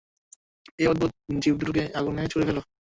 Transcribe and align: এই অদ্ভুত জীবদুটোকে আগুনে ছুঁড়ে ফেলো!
এই 0.79 0.87
অদ্ভুত 0.87 1.11
জীবদুটোকে 1.43 1.83
আগুনে 1.99 2.21
ছুঁড়ে 2.31 2.45
ফেলো! 2.47 2.61